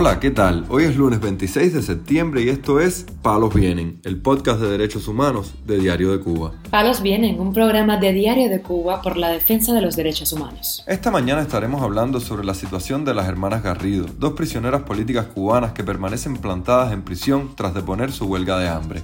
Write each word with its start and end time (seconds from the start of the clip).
Hola, 0.00 0.20
¿qué 0.20 0.30
tal? 0.30 0.64
Hoy 0.68 0.84
es 0.84 0.94
lunes 0.94 1.18
26 1.18 1.74
de 1.74 1.82
septiembre 1.82 2.40
y 2.42 2.50
esto 2.50 2.78
es 2.78 3.04
Palos 3.20 3.52
Vienen, 3.52 4.00
el 4.04 4.22
podcast 4.22 4.60
de 4.60 4.70
derechos 4.70 5.08
humanos 5.08 5.54
de 5.66 5.76
Diario 5.80 6.12
de 6.12 6.20
Cuba. 6.20 6.52
Palos 6.70 7.02
Vienen, 7.02 7.40
un 7.40 7.52
programa 7.52 7.96
de 7.96 8.12
Diario 8.12 8.48
de 8.48 8.62
Cuba 8.62 9.02
por 9.02 9.16
la 9.16 9.30
defensa 9.30 9.72
de 9.72 9.80
los 9.80 9.96
derechos 9.96 10.32
humanos. 10.32 10.84
Esta 10.86 11.10
mañana 11.10 11.42
estaremos 11.42 11.82
hablando 11.82 12.20
sobre 12.20 12.44
la 12.44 12.54
situación 12.54 13.04
de 13.04 13.12
las 13.12 13.26
hermanas 13.26 13.64
Garrido, 13.64 14.06
dos 14.20 14.34
prisioneras 14.34 14.82
políticas 14.82 15.26
cubanas 15.26 15.72
que 15.72 15.82
permanecen 15.82 16.36
plantadas 16.36 16.92
en 16.92 17.02
prisión 17.02 17.56
tras 17.56 17.74
deponer 17.74 18.12
su 18.12 18.26
huelga 18.26 18.56
de 18.60 18.68
hambre. 18.68 19.02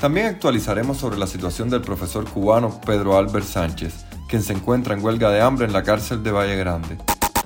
También 0.00 0.26
actualizaremos 0.26 0.96
sobre 0.96 1.18
la 1.18 1.28
situación 1.28 1.70
del 1.70 1.82
profesor 1.82 2.24
cubano 2.24 2.80
Pedro 2.84 3.16
Albert 3.16 3.46
Sánchez, 3.46 3.94
quien 4.28 4.42
se 4.42 4.54
encuentra 4.54 4.94
en 4.94 5.04
huelga 5.04 5.30
de 5.30 5.40
hambre 5.40 5.66
en 5.66 5.72
la 5.72 5.84
cárcel 5.84 6.24
de 6.24 6.32
Valle 6.32 6.56
Grande. 6.56 6.98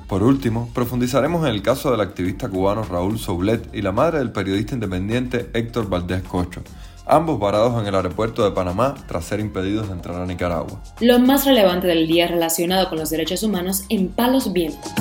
Por 0.08 0.22
último, 0.22 0.70
profundizaremos 0.72 1.42
en 1.44 1.52
el 1.52 1.62
caso 1.62 1.90
del 1.90 2.00
activista 2.00 2.48
cubano 2.48 2.84
Raúl 2.84 3.18
Soulet 3.18 3.68
y 3.72 3.82
la 3.82 3.90
madre 3.90 4.18
del 4.18 4.30
periodista 4.30 4.74
independiente 4.74 5.50
Héctor 5.52 5.88
Valdés 5.88 6.22
Cocho, 6.22 6.62
ambos 7.06 7.40
varados 7.40 7.80
en 7.80 7.88
el 7.88 7.94
aeropuerto 7.96 8.44
de 8.44 8.52
Panamá 8.52 8.94
tras 9.08 9.24
ser 9.24 9.40
impedidos 9.40 9.88
de 9.88 9.94
entrar 9.94 10.22
a 10.22 10.26
Nicaragua. 10.26 10.80
Lo 11.00 11.18
más 11.18 11.44
relevante 11.44 11.88
del 11.88 12.06
día 12.06 12.28
relacionado 12.28 12.88
con 12.88 12.98
los 12.98 13.10
derechos 13.10 13.42
humanos 13.42 13.82
en 13.88 14.08
Palos 14.08 14.52
Vientos. 14.52 14.92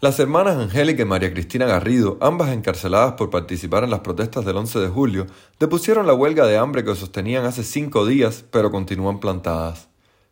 Las 0.00 0.18
hermanas 0.18 0.56
Angélica 0.56 1.02
y 1.02 1.06
María 1.06 1.32
Cristina 1.32 1.64
Garrido, 1.64 2.18
ambas 2.20 2.50
encarceladas 2.50 3.12
por 3.12 3.30
participar 3.30 3.84
en 3.84 3.90
las 3.90 4.00
protestas 4.00 4.44
del 4.44 4.56
11 4.56 4.80
de 4.80 4.88
julio, 4.88 5.26
depusieron 5.60 6.08
la 6.08 6.14
huelga 6.14 6.44
de 6.44 6.58
hambre 6.58 6.84
que 6.84 6.94
sostenían 6.96 7.44
hace 7.44 7.62
cinco 7.62 8.04
días, 8.04 8.44
pero 8.50 8.72
continúan 8.72 9.20
plantadas. 9.20 9.88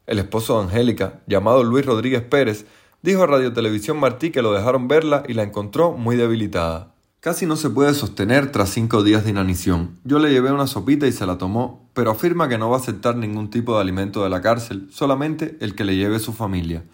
El 0.07 0.19
esposo 0.19 0.59
de 0.59 0.65
Angélica, 0.65 1.21
llamado 1.27 1.65
Luis 1.65 1.87
Rodríguez 1.87 2.21
Pérez, 2.21 2.67
dijo 3.01 3.23
a 3.23 3.27
Radio 3.27 3.55
Televisión 3.55 3.99
Martí 3.99 4.31
que 4.31 4.43
lo 4.43 4.53
dejaron 4.53 4.87
verla 4.87 5.23
y 5.27 5.33
la 5.33 5.45
encontró 5.45 5.93
muy 5.93 6.17
debilitada. 6.17 6.95
Casi 7.21 7.47
no 7.47 7.57
se 7.57 7.71
puede 7.71 7.95
sostener 7.95 8.53
tras 8.53 8.69
cinco 8.69 9.03
días 9.03 9.25
de 9.25 9.31
inanición. 9.31 9.99
Yo 10.05 10.19
le 10.19 10.31
llevé 10.31 10.53
una 10.53 10.67
sopita 10.67 11.07
y 11.07 11.13
se 11.13 11.25
la 11.25 11.39
tomó, 11.39 11.89
pero 11.95 12.11
afirma 12.11 12.51
que 12.51 12.59
no 12.59 12.69
va 12.69 12.77
a 12.77 12.81
aceptar 12.81 13.17
ningún 13.17 13.49
tipo 13.49 13.75
de 13.75 13.81
alimento 13.81 14.23
de 14.23 14.29
la 14.29 14.43
cárcel, 14.43 14.89
solamente 14.91 15.57
el 15.61 15.75
que 15.75 15.85
le 15.85 15.97
lleve 15.97 16.19
su 16.19 16.35
familia. 16.35 16.85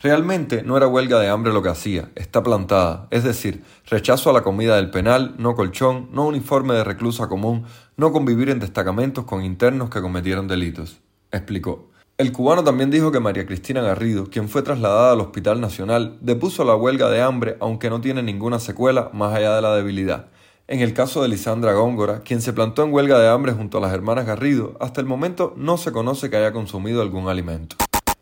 Realmente 0.00 0.62
no 0.62 0.78
era 0.78 0.86
huelga 0.86 1.20
de 1.20 1.28
hambre 1.28 1.52
lo 1.52 1.62
que 1.62 1.68
hacía, 1.68 2.10
está 2.14 2.42
plantada, 2.42 3.08
es 3.10 3.24
decir, 3.24 3.62
rechazo 3.90 4.30
a 4.30 4.32
la 4.32 4.42
comida 4.42 4.76
del 4.76 4.90
penal, 4.90 5.34
no 5.36 5.54
colchón, 5.54 6.08
no 6.12 6.26
uniforme 6.26 6.72
de 6.72 6.84
reclusa 6.84 7.28
común, 7.28 7.64
no 7.98 8.10
convivir 8.10 8.48
en 8.48 8.60
destacamentos 8.60 9.26
con 9.26 9.44
internos 9.44 9.90
que 9.90 10.00
cometieron 10.00 10.48
delitos. 10.48 11.00
Explicó. 11.30 11.90
El 12.16 12.30
cubano 12.30 12.62
también 12.62 12.92
dijo 12.92 13.10
que 13.10 13.18
María 13.18 13.44
Cristina 13.44 13.82
Garrido, 13.82 14.30
quien 14.30 14.48
fue 14.48 14.62
trasladada 14.62 15.14
al 15.14 15.20
Hospital 15.20 15.60
Nacional, 15.60 16.16
depuso 16.20 16.62
la 16.62 16.76
huelga 16.76 17.10
de 17.10 17.20
hambre 17.20 17.56
aunque 17.58 17.90
no 17.90 18.00
tiene 18.00 18.22
ninguna 18.22 18.60
secuela 18.60 19.10
más 19.12 19.34
allá 19.34 19.56
de 19.56 19.62
la 19.62 19.74
debilidad. 19.74 20.28
En 20.68 20.78
el 20.78 20.94
caso 20.94 21.22
de 21.22 21.28
Lisandra 21.28 21.72
Góngora, 21.72 22.20
quien 22.20 22.40
se 22.40 22.52
plantó 22.52 22.84
en 22.84 22.92
huelga 22.92 23.18
de 23.18 23.28
hambre 23.28 23.50
junto 23.50 23.78
a 23.78 23.80
las 23.80 23.92
hermanas 23.92 24.26
Garrido, 24.26 24.76
hasta 24.78 25.00
el 25.00 25.08
momento 25.08 25.54
no 25.56 25.76
se 25.76 25.90
conoce 25.90 26.30
que 26.30 26.36
haya 26.36 26.52
consumido 26.52 27.02
algún 27.02 27.28
alimento. 27.28 27.74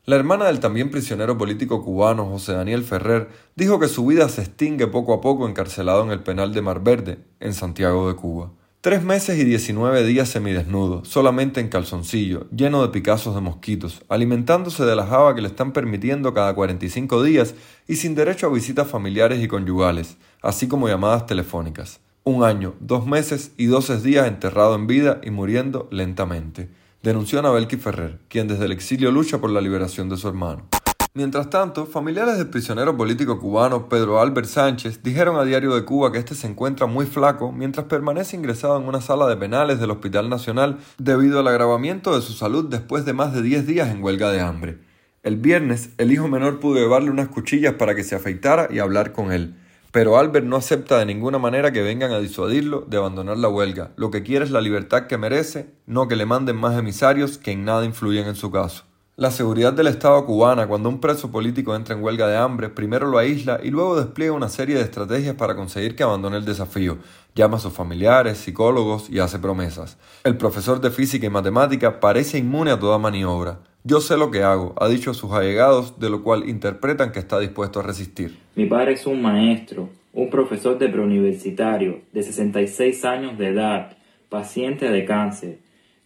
La 0.06 0.16
hermana 0.16 0.46
del 0.46 0.58
también 0.58 0.90
prisionero 0.90 1.36
político 1.36 1.84
cubano 1.84 2.24
José 2.24 2.54
Daniel 2.54 2.84
Ferrer 2.84 3.28
dijo 3.56 3.78
que 3.78 3.88
su 3.88 4.06
vida 4.06 4.30
se 4.30 4.40
extingue 4.40 4.86
poco 4.86 5.12
a 5.12 5.20
poco 5.20 5.46
encarcelado 5.46 6.02
en 6.02 6.12
el 6.12 6.22
penal 6.22 6.54
de 6.54 6.62
Mar 6.62 6.82
Verde, 6.82 7.18
en 7.40 7.52
Santiago 7.52 8.08
de 8.08 8.16
Cuba. 8.16 8.52
Tres 8.82 9.04
meses 9.04 9.38
y 9.38 9.44
diecinueve 9.44 10.04
días 10.04 10.28
semidesnudo, 10.28 11.04
solamente 11.04 11.60
en 11.60 11.68
calzoncillo, 11.68 12.48
lleno 12.50 12.82
de 12.82 12.88
picazos 12.88 13.32
de 13.36 13.40
mosquitos, 13.40 14.02
alimentándose 14.08 14.84
de 14.84 14.96
la 14.96 15.06
java 15.06 15.36
que 15.36 15.40
le 15.40 15.46
están 15.46 15.72
permitiendo 15.72 16.34
cada 16.34 16.52
45 16.52 17.22
días 17.22 17.54
y 17.86 17.94
sin 17.94 18.16
derecho 18.16 18.48
a 18.48 18.52
visitas 18.52 18.88
familiares 18.88 19.40
y 19.40 19.46
conyugales, 19.46 20.16
así 20.42 20.66
como 20.66 20.88
llamadas 20.88 21.26
telefónicas. 21.26 22.00
Un 22.24 22.42
año, 22.42 22.74
dos 22.80 23.06
meses 23.06 23.52
y 23.56 23.66
doce 23.66 24.00
días 24.00 24.26
enterrado 24.26 24.74
en 24.74 24.88
vida 24.88 25.20
y 25.22 25.30
muriendo 25.30 25.86
lentamente, 25.92 26.68
denunció 27.04 27.38
Anabelki 27.38 27.76
Ferrer, 27.76 28.18
quien 28.26 28.48
desde 28.48 28.64
el 28.64 28.72
exilio 28.72 29.12
lucha 29.12 29.40
por 29.40 29.50
la 29.50 29.60
liberación 29.60 30.08
de 30.08 30.16
su 30.16 30.26
hermano. 30.26 30.66
Mientras 31.14 31.50
tanto, 31.50 31.84
familiares 31.84 32.38
del 32.38 32.48
prisionero 32.48 32.96
político 32.96 33.38
cubano 33.38 33.86
Pedro 33.90 34.18
Albert 34.18 34.48
Sánchez 34.48 35.02
dijeron 35.02 35.36
a 35.36 35.44
Diario 35.44 35.74
de 35.74 35.84
Cuba 35.84 36.10
que 36.10 36.16
este 36.16 36.34
se 36.34 36.46
encuentra 36.46 36.86
muy 36.86 37.04
flaco 37.04 37.52
mientras 37.52 37.84
permanece 37.84 38.34
ingresado 38.34 38.78
en 38.78 38.88
una 38.88 39.02
sala 39.02 39.26
de 39.26 39.36
penales 39.36 39.78
del 39.78 39.90
Hospital 39.90 40.30
Nacional 40.30 40.78
debido 40.96 41.38
al 41.38 41.48
agravamiento 41.48 42.14
de 42.14 42.22
su 42.22 42.32
salud 42.32 42.70
después 42.70 43.04
de 43.04 43.12
más 43.12 43.34
de 43.34 43.42
10 43.42 43.66
días 43.66 43.90
en 43.90 44.02
huelga 44.02 44.30
de 44.32 44.40
hambre. 44.40 44.78
El 45.22 45.36
viernes, 45.36 45.90
el 45.98 46.12
hijo 46.12 46.28
menor 46.28 46.60
pudo 46.60 46.76
llevarle 46.76 47.10
unas 47.10 47.28
cuchillas 47.28 47.74
para 47.74 47.94
que 47.94 48.04
se 48.04 48.14
afeitara 48.14 48.68
y 48.70 48.78
hablar 48.78 49.12
con 49.12 49.32
él. 49.32 49.54
Pero 49.90 50.16
Albert 50.16 50.46
no 50.46 50.56
acepta 50.56 50.98
de 50.98 51.04
ninguna 51.04 51.36
manera 51.38 51.72
que 51.72 51.82
vengan 51.82 52.12
a 52.12 52.20
disuadirlo 52.20 52.86
de 52.88 52.96
abandonar 52.96 53.36
la 53.36 53.50
huelga. 53.50 53.90
Lo 53.96 54.10
que 54.10 54.22
quiere 54.22 54.46
es 54.46 54.50
la 54.50 54.62
libertad 54.62 55.08
que 55.08 55.18
merece, 55.18 55.74
no 55.84 56.08
que 56.08 56.16
le 56.16 56.24
manden 56.24 56.56
más 56.56 56.78
emisarios 56.78 57.36
que 57.36 57.52
en 57.52 57.66
nada 57.66 57.84
influyen 57.84 58.28
en 58.28 58.34
su 58.34 58.50
caso. 58.50 58.84
La 59.16 59.30
seguridad 59.30 59.74
del 59.74 59.88
Estado 59.88 60.24
cubana, 60.24 60.66
cuando 60.66 60.88
un 60.88 60.98
preso 60.98 61.30
político 61.30 61.76
entra 61.76 61.94
en 61.94 62.02
huelga 62.02 62.26
de 62.28 62.38
hambre, 62.38 62.70
primero 62.70 63.06
lo 63.06 63.18
aísla 63.18 63.60
y 63.62 63.68
luego 63.68 63.94
despliega 63.94 64.32
una 64.32 64.48
serie 64.48 64.76
de 64.76 64.80
estrategias 64.80 65.34
para 65.34 65.54
conseguir 65.54 65.94
que 65.94 66.02
abandone 66.02 66.38
el 66.38 66.46
desafío. 66.46 66.96
Llama 67.34 67.58
a 67.58 67.60
sus 67.60 67.74
familiares, 67.74 68.38
psicólogos 68.38 69.10
y 69.10 69.18
hace 69.18 69.38
promesas. 69.38 69.98
El 70.24 70.38
profesor 70.38 70.80
de 70.80 70.90
física 70.90 71.26
y 71.26 71.28
matemática 71.28 72.00
parece 72.00 72.38
inmune 72.38 72.70
a 72.70 72.78
toda 72.78 72.96
maniobra. 72.96 73.58
Yo 73.84 74.00
sé 74.00 74.16
lo 74.16 74.30
que 74.30 74.44
hago, 74.44 74.74
ha 74.78 74.88
dicho 74.88 75.10
a 75.10 75.14
sus 75.14 75.30
allegados, 75.32 76.00
de 76.00 76.08
lo 76.08 76.22
cual 76.22 76.48
interpretan 76.48 77.12
que 77.12 77.18
está 77.18 77.38
dispuesto 77.38 77.80
a 77.80 77.82
resistir. 77.82 78.38
Mi 78.54 78.64
padre 78.64 78.94
es 78.94 79.06
un 79.06 79.20
maestro, 79.20 79.90
un 80.14 80.30
profesor 80.30 80.78
de 80.78 80.88
preuniversitario, 80.88 82.00
de 82.12 82.22
66 82.22 83.04
años 83.04 83.36
de 83.36 83.48
edad, 83.48 83.94
paciente 84.30 84.88
de 84.88 85.04
cáncer 85.04 85.58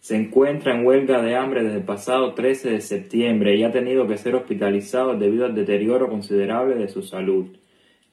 se 0.07 0.15
encuentra 0.15 0.73
en 0.73 0.85
huelga 0.85 1.21
de 1.21 1.35
hambre 1.35 1.63
desde 1.63 1.79
el 1.79 1.83
pasado 1.83 2.33
13 2.33 2.69
de 2.69 2.79
septiembre 2.79 3.57
y 3.57 3.65
ha 3.65 3.73
tenido 3.73 4.07
que 4.07 4.17
ser 4.17 4.35
hospitalizado 4.35 5.17
debido 5.17 5.43
al 5.43 5.53
deterioro 5.53 6.07
considerable 6.07 6.75
de 6.75 6.87
su 6.87 7.01
salud. 7.01 7.47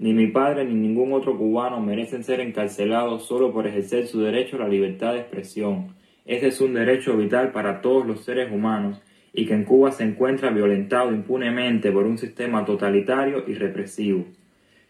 Ni 0.01 0.13
mi 0.13 0.27
padre 0.27 0.65
ni 0.65 0.75
ningún 0.75 1.13
otro 1.13 1.39
cubano 1.39 1.79
merecen 1.81 2.25
ser 2.25 2.41
encarcelados 2.41 3.27
solo 3.27 3.53
por 3.53 3.69
ejercer 3.69 4.09
su 4.09 4.21
derecho 4.23 4.57
a 4.57 4.65
la 4.65 4.69
libertad 4.69 5.13
de 5.13 5.21
expresión. 5.21 5.95
Ese 6.27 6.49
es 6.49 6.61
un 6.61 6.75
derecho 6.75 7.17
vital 7.17 7.53
para 7.53 7.81
todos 7.81 8.05
los 8.05 8.25
seres 8.25 8.51
humanos 8.51 9.01
y 9.33 9.47
que 9.47 9.55
en 9.55 9.63
Cuba 9.63 9.93
se 9.93 10.03
encuentra 10.03 10.51
violentado 10.51 11.13
impunemente 11.13 11.93
por 11.93 12.07
un 12.07 12.19
sistema 12.19 12.65
totalitario 12.65 13.45
y 13.47 13.55
represivo. 13.55 14.25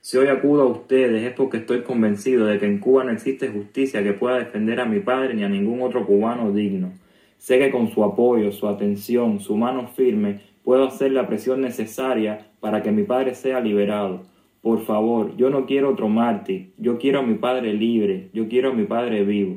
Si 0.07 0.19
hoy 0.19 0.27
acudo 0.27 0.65
a 0.65 0.67
ustedes 0.67 1.23
es 1.23 1.33
porque 1.33 1.57
estoy 1.57 1.81
convencido 1.81 2.45
de 2.45 2.59
que 2.59 2.67
en 2.67 2.79
Cuba 2.79 3.05
no 3.05 3.11
existe 3.11 3.49
justicia 3.49 4.03
que 4.03 4.13
pueda 4.13 4.39
defender 4.39 4.79
a 4.79 4.85
mi 4.85 5.01
padre 5.01 5.33
ni 5.33 5.45
a 5.45 5.49
ningún 5.49 5.81
otro 5.81 6.05
cubano 6.05 6.53
digno. 6.53 6.93
Sé 7.39 7.59
que 7.59 7.71
con 7.71 7.91
su 7.91 8.05
apoyo, 8.05 8.53
su 8.53 8.69
atención, 8.69 9.41
su 9.41 9.57
mano 9.57 9.89
firme, 9.89 10.41
puedo 10.63 10.87
hacer 10.87 11.11
la 11.13 11.27
presión 11.27 11.63
necesaria 11.63 12.49
para 12.61 12.83
que 12.83 12.93
mi 12.93 13.05
padre 13.05 13.35
sea 13.35 13.61
liberado. 13.61 14.25
Por 14.61 14.85
favor, 14.85 15.35
yo 15.39 15.49
no 15.49 15.65
quiero 15.65 15.93
otro 15.93 16.11
mártir, 16.11 16.75
yo 16.77 16.99
quiero 16.99 17.21
a 17.21 17.23
mi 17.23 17.37
padre 17.37 17.73
libre, 17.73 18.29
yo 18.35 18.47
quiero 18.47 18.73
a 18.73 18.75
mi 18.75 18.85
padre 18.85 19.25
vivo. 19.25 19.57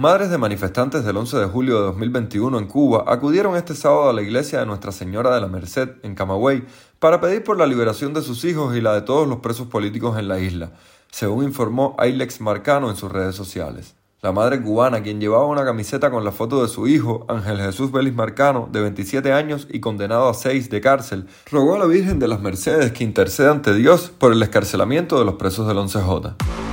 Madres 0.00 0.30
de 0.30 0.38
manifestantes 0.38 1.04
del 1.04 1.16
11 1.16 1.38
de 1.38 1.46
julio 1.46 1.80
de 1.80 1.86
2021 1.86 2.56
en 2.56 2.66
Cuba 2.68 3.02
acudieron 3.08 3.56
este 3.56 3.74
sábado 3.74 4.08
a 4.08 4.12
la 4.12 4.22
iglesia 4.22 4.60
de 4.60 4.66
Nuestra 4.66 4.92
Señora 4.92 5.34
de 5.34 5.40
la 5.40 5.48
Merced 5.48 5.88
en 6.04 6.14
Camagüey 6.14 6.62
para 7.00 7.20
pedir 7.20 7.42
por 7.42 7.58
la 7.58 7.66
liberación 7.66 8.14
de 8.14 8.22
sus 8.22 8.44
hijos 8.44 8.76
y 8.76 8.80
la 8.80 8.94
de 8.94 9.02
todos 9.02 9.26
los 9.26 9.40
presos 9.40 9.66
políticos 9.66 10.16
en 10.16 10.28
la 10.28 10.38
isla, 10.38 10.70
según 11.10 11.42
informó 11.42 11.96
Ailex 11.98 12.40
Marcano 12.40 12.90
en 12.90 12.94
sus 12.94 13.10
redes 13.10 13.34
sociales. 13.34 13.96
La 14.22 14.30
madre 14.30 14.62
cubana, 14.62 15.02
quien 15.02 15.20
llevaba 15.20 15.46
una 15.46 15.64
camiseta 15.64 16.12
con 16.12 16.22
la 16.22 16.30
foto 16.30 16.62
de 16.62 16.68
su 16.68 16.86
hijo, 16.86 17.26
Ángel 17.28 17.58
Jesús 17.58 17.90
Vélez 17.90 18.14
Marcano, 18.14 18.68
de 18.70 18.80
27 18.80 19.32
años 19.32 19.66
y 19.68 19.80
condenado 19.80 20.28
a 20.28 20.34
6 20.34 20.70
de 20.70 20.80
cárcel, 20.80 21.26
rogó 21.50 21.74
a 21.74 21.78
la 21.80 21.86
Virgen 21.86 22.20
de 22.20 22.28
las 22.28 22.40
Mercedes 22.40 22.92
que 22.92 23.02
interceda 23.02 23.50
ante 23.50 23.74
Dios 23.74 24.12
por 24.16 24.30
el 24.30 24.40
escarcelamiento 24.44 25.18
de 25.18 25.24
los 25.24 25.34
presos 25.34 25.66
del 25.66 25.78
11J. 25.78 26.67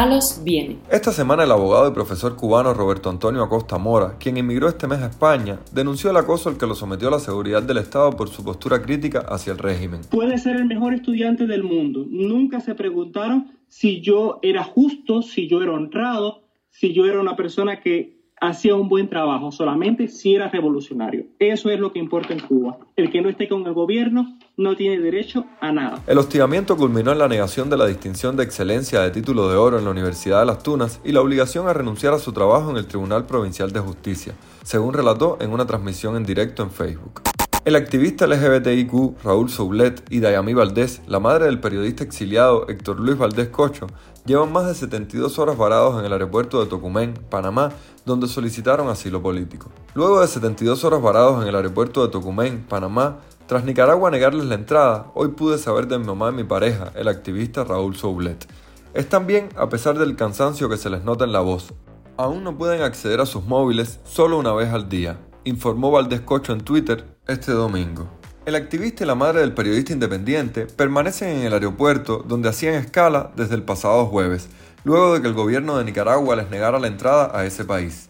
Palos 0.00 0.40
viene. 0.42 0.78
Esta 0.90 1.12
semana 1.12 1.44
el 1.44 1.50
abogado 1.50 1.86
y 1.86 1.92
profesor 1.92 2.34
cubano 2.34 2.72
Roberto 2.72 3.10
Antonio 3.10 3.42
Acosta 3.42 3.76
Mora, 3.76 4.16
quien 4.18 4.38
emigró 4.38 4.66
este 4.66 4.86
mes 4.86 5.00
a 5.00 5.08
España, 5.08 5.58
denunció 5.72 6.08
el 6.08 6.16
acoso 6.16 6.48
al 6.48 6.56
que 6.56 6.66
lo 6.66 6.74
sometió 6.74 7.08
a 7.08 7.10
la 7.10 7.18
seguridad 7.18 7.62
del 7.62 7.76
Estado 7.76 8.10
por 8.12 8.30
su 8.30 8.42
postura 8.42 8.80
crítica 8.80 9.26
hacia 9.28 9.52
el 9.52 9.58
régimen. 9.58 10.00
Puede 10.10 10.38
ser 10.38 10.56
el 10.56 10.64
mejor 10.64 10.94
estudiante 10.94 11.46
del 11.46 11.64
mundo. 11.64 12.06
Nunca 12.08 12.60
se 12.60 12.74
preguntaron 12.74 13.52
si 13.68 14.00
yo 14.00 14.38
era 14.40 14.64
justo, 14.64 15.20
si 15.20 15.48
yo 15.48 15.62
era 15.62 15.72
honrado, 15.72 16.44
si 16.70 16.94
yo 16.94 17.04
era 17.04 17.20
una 17.20 17.36
persona 17.36 17.82
que 17.82 18.20
hacía 18.40 18.76
un 18.76 18.88
buen 18.88 19.10
trabajo, 19.10 19.52
solamente 19.52 20.08
si 20.08 20.34
era 20.34 20.48
revolucionario. 20.48 21.26
Eso 21.38 21.68
es 21.68 21.78
lo 21.78 21.92
que 21.92 21.98
importa 21.98 22.32
en 22.32 22.40
Cuba. 22.40 22.78
El 22.96 23.10
que 23.10 23.20
no 23.20 23.28
esté 23.28 23.48
con 23.48 23.66
el 23.66 23.74
gobierno 23.74 24.38
no 24.56 24.76
tiene 24.76 25.02
derecho 25.02 25.44
a 25.60 25.72
nada. 25.72 26.02
El 26.06 26.18
hostigamiento 26.18 26.76
culminó 26.76 27.12
en 27.12 27.18
la 27.18 27.28
negación 27.28 27.70
de 27.70 27.76
la 27.76 27.86
distinción 27.86 28.36
de 28.36 28.44
excelencia 28.44 29.00
de 29.00 29.10
título 29.10 29.48
de 29.48 29.56
oro 29.56 29.78
en 29.78 29.84
la 29.84 29.90
Universidad 29.90 30.40
de 30.40 30.46
Las 30.46 30.62
Tunas 30.62 31.00
y 31.04 31.12
la 31.12 31.20
obligación 31.20 31.68
a 31.68 31.72
renunciar 31.72 32.12
a 32.12 32.18
su 32.18 32.32
trabajo 32.32 32.70
en 32.70 32.76
el 32.76 32.86
Tribunal 32.86 33.26
Provincial 33.26 33.72
de 33.72 33.80
Justicia, 33.80 34.34
según 34.62 34.94
relató 34.94 35.38
en 35.40 35.52
una 35.52 35.66
transmisión 35.66 36.16
en 36.16 36.24
directo 36.24 36.62
en 36.62 36.70
Facebook. 36.70 37.22
El 37.62 37.76
activista 37.76 38.26
LGBTIQ 38.26 39.22
Raúl 39.22 39.50
Soulet 39.50 40.02
y 40.08 40.20
Dayami 40.20 40.54
Valdés, 40.54 41.02
la 41.06 41.20
madre 41.20 41.44
del 41.44 41.60
periodista 41.60 42.02
exiliado 42.02 42.66
Héctor 42.68 42.98
Luis 42.98 43.18
Valdés 43.18 43.48
Cocho, 43.48 43.86
llevan 44.24 44.50
más 44.50 44.66
de 44.66 44.74
72 44.74 45.38
horas 45.38 45.58
varados 45.58 46.00
en 46.00 46.06
el 46.06 46.12
aeropuerto 46.14 46.60
de 46.60 46.70
Tocumen, 46.70 47.12
Panamá, 47.28 47.70
donde 48.06 48.28
solicitaron 48.28 48.88
asilo 48.88 49.20
político. 49.20 49.70
Luego 49.94 50.22
de 50.22 50.28
72 50.28 50.84
horas 50.84 51.02
varados 51.02 51.42
en 51.42 51.48
el 51.48 51.54
aeropuerto 51.54 52.02
de 52.02 52.10
Tocumen, 52.10 52.64
Panamá, 52.66 53.18
tras 53.50 53.64
Nicaragua 53.64 54.12
negarles 54.12 54.46
la 54.46 54.54
entrada, 54.54 55.10
hoy 55.12 55.30
pude 55.30 55.58
saber 55.58 55.88
de 55.88 55.98
mi 55.98 56.04
mamá 56.04 56.30
y 56.30 56.34
mi 56.34 56.44
pareja, 56.44 56.92
el 56.94 57.08
activista 57.08 57.64
Raúl 57.64 57.96
Soulet. 57.96 58.46
Están 58.94 59.26
bien 59.26 59.48
a 59.56 59.68
pesar 59.68 59.98
del 59.98 60.14
cansancio 60.14 60.68
que 60.68 60.76
se 60.76 60.88
les 60.88 61.02
nota 61.02 61.24
en 61.24 61.32
la 61.32 61.40
voz. 61.40 61.74
Aún 62.16 62.44
no 62.44 62.56
pueden 62.56 62.80
acceder 62.80 63.20
a 63.20 63.26
sus 63.26 63.42
móviles 63.42 63.98
solo 64.04 64.38
una 64.38 64.52
vez 64.52 64.72
al 64.72 64.88
día, 64.88 65.18
informó 65.42 65.90
Valdés 65.90 66.20
Cocho 66.20 66.52
en 66.52 66.60
Twitter 66.60 67.04
este 67.26 67.50
domingo. 67.50 68.08
El 68.46 68.54
activista 68.54 69.02
y 69.02 69.08
la 69.08 69.16
madre 69.16 69.40
del 69.40 69.52
periodista 69.52 69.94
independiente 69.94 70.66
permanecen 70.66 71.38
en 71.38 71.46
el 71.46 71.52
aeropuerto 71.52 72.24
donde 72.24 72.50
hacían 72.50 72.74
escala 72.74 73.32
desde 73.34 73.56
el 73.56 73.64
pasado 73.64 74.06
jueves, 74.06 74.48
luego 74.84 75.14
de 75.14 75.22
que 75.22 75.26
el 75.26 75.34
gobierno 75.34 75.76
de 75.76 75.84
Nicaragua 75.86 76.36
les 76.36 76.50
negara 76.50 76.78
la 76.78 76.86
entrada 76.86 77.36
a 77.36 77.44
ese 77.44 77.64
país. 77.64 78.09